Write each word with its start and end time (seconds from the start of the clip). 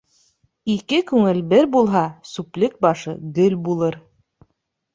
Ике 0.75 0.99
күңел 1.11 1.41
бер 1.51 1.69
булһа, 1.75 2.03
сүплек 2.31 2.81
башы 2.89 3.17
гөл 3.39 3.61
булыр. 3.69 4.03